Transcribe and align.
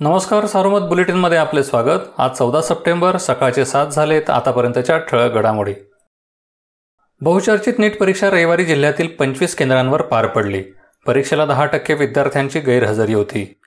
नमस्कार 0.00 0.46
सारोमत 0.46 0.80
बुलेटिनमध्ये 0.80 1.38
आपले 1.38 1.62
स्वागत. 1.62 2.00
आज 2.18 2.30
चौदा 2.30 2.60
सप्टेंबर 2.60 3.16
सकाळचे 3.16 3.64
सात 3.64 3.86
झालेत 3.86 4.30
आतापर्यंतच्या 4.30 4.98
ठळक 4.98 5.32
घडामोडी. 5.32 5.72
बहुचर्चित 7.20 7.78
नीट 7.78 7.98
परीक्षा 7.98 8.30
रविवारी 8.30 8.64
जिल्ह्यातील 8.64 9.06
पंचवीस 9.06 9.54
केंद्रांवर 9.54 10.02
पार 10.02 10.26
पडली. 10.26 10.62
परीक्षेला 11.06 11.46
दहा 11.46 11.66
टक्के 11.66 11.94
विद्यार्थ्यांची 11.94 12.60
गैरहजेरी 12.60 13.14
होती. 13.14 13.60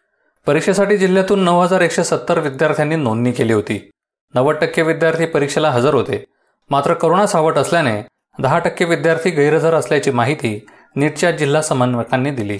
परीक्षेसाठी 0.48 0.98
जिल्ह्यातून 0.98 1.40
नऊ 1.40 1.62
हजार 1.62 1.82
एकशे 1.82 2.04
सत्तर 2.04 2.40
विद्यार्थ्यांनी 2.40 2.96
नोंदणी 2.96 3.32
केली 3.32 3.54
होती. 3.54 3.90
नव्वद 4.36 4.56
टक्के 4.56 4.82
विद्यार्थी 4.82 5.26
परीक्षेला 5.26 5.72
हजर 5.72 5.94
होते. 5.94 6.24
मात्र 6.70 6.94
करोना 6.94 7.28
सावट 7.28 7.58
असल्याने 7.58 8.02
दहा 8.40 8.60
टक्के 8.60 8.86
विद्यार्थी 8.86 9.30
गैरहजर 9.30 9.74
असल्याची 9.74 10.12
माहिती 10.12 10.68
नीटच्या 10.96 11.32
जिल्हा 11.32 11.62
समन्वयकांनी 11.62 12.32
दिली. 12.32 12.60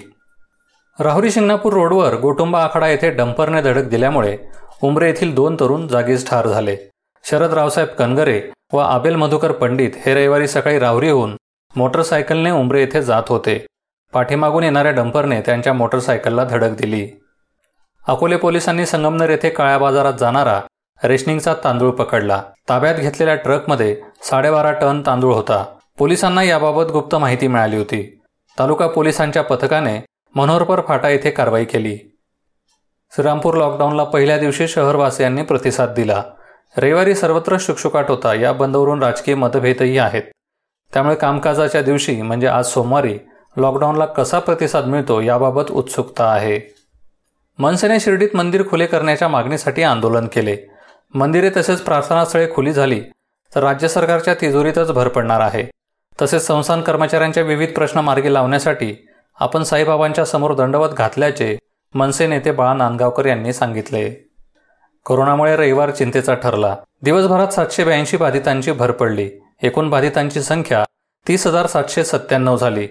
राहुरी 1.00 1.32
शिंगणापूर 1.32 1.74
रोडवर 1.74 2.16
गोटुंबा 2.16 2.64
आखाडा 2.64 2.88
येथे 2.88 3.10
डंपरने 3.10 3.62
धडक 3.62 3.84
दिल्यामुळे 3.84 4.38
उमरे 4.84 5.08
येथील 5.08 5.36
दोन 5.36 5.56
तरुण 5.60 5.88
जागीच 5.88 6.30
ठार 6.30 6.48
झाले. 6.48 6.78
शरद 7.24 7.54
रावसाहेब 7.54 7.90
कनगरे 7.90 8.42
व 8.74 8.78
आबेल 8.78 9.16
मधुकर 9.16 9.52
पंडित 9.52 9.92
हे 10.06 10.14
रविवारी 10.14 10.48
सकाळी 10.48 10.80
राहुरीहून 10.80 11.36
मोटरसायकलने 11.76 12.52
उमरे 12.52 12.80
येथे 12.80 13.02
जात 13.02 13.24
होते. 13.30 13.66
पाठीमागून 14.14 14.64
येणाऱ्या 14.64 14.92
डंपरने 14.92 15.42
त्यांच्या 15.42 15.74
मोटरसायकलला 15.74 16.44
धडक 16.44 16.70
दिली. 16.70 17.08
अकोले 18.08 18.38
पोलिसांनी 18.38 18.86
संगमनेर 18.86 19.30
येथे 19.30 19.50
काळ्या 19.50 19.78
बाजारात 19.78 20.14
जाणारा 20.20 20.62
रेशनिंगचा 21.04 21.54
तांदूळ 21.64 21.92
पकडला. 21.92 22.44
ताब्यात 22.70 22.96
घेतलेल्या 22.96 23.36
ट्रकमध्ये 23.36 24.02
साडेबारा 24.22 24.72
टन 24.72 25.02
तांदूळ 25.06 25.34
होता. 25.34 25.66
पोलिसांना 25.98 26.44
याबाबत 26.44 26.92
गुप्त 26.92 27.16
माहिती 27.16 27.48
मिळाली 27.48 27.78
होती. 27.78 28.22
तालुका 28.60 28.88
पोलिसांच्या 28.88 29.44
पथकाने 29.44 30.00
मनोहरपर 30.36 30.82
फाटा 30.88 31.10
येथे 31.10 31.30
कारवाई 31.30 31.66
केली. 31.66 31.98
श्रीरामपूर 33.16 33.56
लॉकडाऊनला 33.56 34.04
पहिल्या 34.04 34.38
दिवशी 34.38 34.68
शहरवासियांनी 34.68 35.42
प्रतिसाद 35.42 35.90
दिला. 35.90 36.24
रविवारी 36.78 37.16
सर्वत्र 37.16 37.58
शुकशुकाट 37.60 38.10
होता. 38.10 38.34
या 38.34 38.52
बंदवरून 38.52 39.04
राजकीय 39.04 39.36
मतभेदही 39.36 39.98
आहेत. 39.98 40.24
त्यामुळे 40.94 41.16
कामकाजाच्या 41.16 41.82
दिवशी 41.82 42.22
म्हणजे 42.22 42.48
आज 42.48 42.66
सोमवारी 42.66 43.20
लॉकडाऊनला 43.58 44.06
कसा 44.06 44.40
प्रतिसाद 44.40 44.86
मिळतो 44.86 45.22
याबाबत 45.22 45.72
उत्सुकता 45.72 46.26
आहे. 46.26 46.76
मनसेने 47.60 48.00
शिर्डीत 48.00 48.30
मंदिर 48.34 48.70
खुले 48.70 48.86
करण्याच्या 48.86 49.28
मागणीसाठी 49.28 49.84
आंदोलन 49.84 50.28
केले. 50.28 50.58
मंदिरे 51.14 51.50
तसेच 51.58 51.82
प्रार्थनास्थळे 51.82 52.48
खुली 52.56 52.74
झाली 52.74 53.02
तर 53.56 53.64
राज्य 53.64 53.88
सरकारच्या 53.88 54.34
तिजोरीतच 54.34 54.92
भर 54.92 55.08
पडणार 55.08 55.42
आहे. 55.42 55.66
तसेच 56.22 56.48
संस्थान 56.48 56.82
कर्मचाऱ्यांच्या 56.82 57.44
विविध 57.44 57.74
प्रश्न 57.74 58.00
मार्गी 58.00 58.34
लावण्यासाठी 58.34 59.09
आपण 59.40 59.64
साईबाबांच्या 59.64 60.26
समोर 60.26 60.54
दंडवत 60.54 60.90
घातल्याचे 60.90 61.58
मनसे 61.94 62.28
नेते 62.28 62.52
बाळा 62.52 62.74
नांदगावकर 62.74 63.26
यांनी 63.26 63.54
सांगितले. 63.54 64.10
कोरोनामुळे 65.06 65.56
रविवार 65.56 65.92
चिंतेचा 65.92 66.34
ठरला. 66.34 66.76
दिवसभरात 67.02 67.48
सातशे 67.48 67.84
ब्याऐंशी 67.84 68.18
बाधितांची 68.18 68.72
भर 68.72 68.92
पडली. 68.92 69.30
एकूण 69.62 69.90
बाधितांची 69.90 70.42
संख्या 70.42 70.84
तीस 71.28 71.48
हजार 71.48 71.68
सातशे 71.68 72.04
सत्त्याण्णव 72.04 72.58
झाली. 72.58 72.88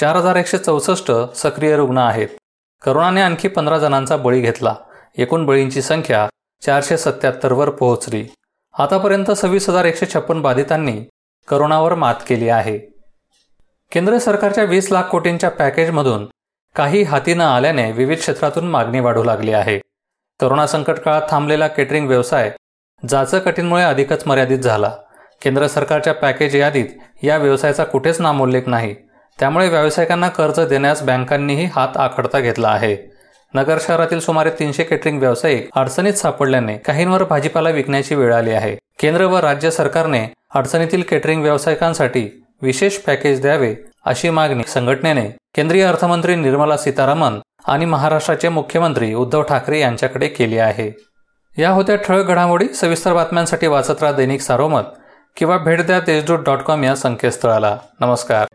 चार 0.00 0.16
हजार 0.16 0.36
एकशे 0.36 0.58
चौसष्ट 0.58 1.12
सक्रिय 1.34 1.76
रुग्ण 1.76 1.98
आहेत. 1.98 2.28
करोनाने 2.82 3.20
आणखी 3.20 3.48
पंधरा 3.48 3.78
जणांचा 3.78 4.16
बळी 4.16 4.40
घेतला. 4.40 4.74
एकूण 5.18 5.46
बळींची 5.46 5.82
संख्या 5.82 6.28
चारशे 6.66 6.98
सत्याहत्तरवर 6.98 7.70
पोहोचली. 7.70 8.26
आतापर्यंत 8.78 9.30
सव्वीस 9.30 9.68
हजार 9.68 9.84
एकशे 9.84 10.06
छप्पन 10.06 10.42
बाधितांनी 10.42 11.00
करोनावर 11.48 11.94
मात 11.94 12.14
केली 12.28 12.48
आहे. 12.48 12.99
केंद्र 13.92 14.18
सरकारच्या 14.18 14.64
वीस 14.64 14.90
लाख 14.92 15.04
कोटींच्या 15.04 15.50
पॅकेजमधून 15.50 16.26
काही 16.76 17.02
हाती 17.02 17.34
न 17.34 17.40
आल्याने 17.40 17.90
विविध 17.92 18.18
क्षेत्रातून 18.18 18.66
मागणी 18.70 19.00
वाढू 19.00 19.22
लागली 19.24 19.52
आहे. 19.52 19.78
करोना 20.40 20.66
संकट 20.66 20.98
काळात 20.98 21.22
थांबलेला 21.30 21.66
केटरिंग 21.68 22.06
व्यवसाय 22.08 22.50
जाचं 23.02 23.38
कठीणमुळे 23.38 23.82
अधिकच 23.82 24.22
मर्यादित 24.26 24.58
झाला. 24.58 24.90
केंद्र 25.42 25.66
सरकारच्या 25.66 26.14
पॅकेज 26.14 26.56
यादीत 26.56 26.86
या 27.22 27.36
व्यवसायाचा 27.36 27.84
कुठेच 27.84 28.20
नामोल्लेख 28.20 28.68
नाही. 28.68 28.94
त्यामुळे 29.38 29.68
व्यावसायिकांना 29.68 30.28
कर्ज 30.28 30.60
देण्यास 30.60 31.02
बँकांनीही 31.02 31.64
हात 31.74 31.96
आखडता 31.96 32.40
घेतला 32.40 32.68
आहे. 32.68 32.96
नगर 33.54 33.78
शहरातील 33.80 34.20
सुमारे 34.20 34.50
तीनशे 34.58 34.84
केटरिंग 34.84 35.18
व्यावसायिक 35.18 35.68
अडचणीत 35.74 36.14
सापडल्याने 36.14 36.76
काहींवर 36.76 37.24
भाजीपाला 37.24 37.70
विकण्याची 37.70 38.14
वेळ 38.14 38.34
आली 38.34 38.50
आहे. 38.50 38.76
केंद्र 39.00 39.24
व 39.24 39.38
राज्य 39.38 39.70
सरकारने 39.70 40.26
अडचणीतील 40.54 41.02
केटरिंग 41.02 41.42
व्यावसायिकांसाठी 41.42 42.28
विशेष 42.62 42.96
पॅकेज 42.96 43.40
द्यावे 43.40 43.74
अशी 44.04 44.30
मागणी 44.30 44.62
संघटनेने 44.62 45.30
केंद्रीय 45.54 45.82
अर्थमंत्री 45.84 46.36
निर्मला 46.36 46.76
सीतारामन 46.76 47.40
आणि 47.66 47.84
महाराष्ट्राचे 47.84 48.48
मुख्यमंत्री 48.48 49.14
उद्धव 49.14 49.42
ठाकरे 49.42 49.80
यांच्याकडे 49.80 50.28
केली 50.28 50.58
आहे. 50.58 50.92
या 51.58 51.70
होत्या 51.70 51.96
ठळक 51.96 52.26
घडामोडी 52.26 52.68
सविस्तर 52.68 53.14
बातम्यांसाठी 53.14 53.66
वाचत 53.66 54.02
राहा 54.02 54.12
दैनिक 54.12 54.40
सारोमत 54.40 54.82
किंवा 55.36 55.58
भेट 55.58 55.86
द्या 55.86 56.00
देशदूत 56.00 56.38
डॉट 56.38 56.58
कॉम 56.58 56.84
या 56.84 56.96
संकेतस्थळाला. 56.96 57.76
नमस्कार. 58.00 58.46